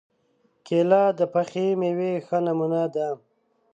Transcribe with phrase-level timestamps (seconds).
[0.65, 3.07] کېله د پخې مېوې ښه نمونه ده.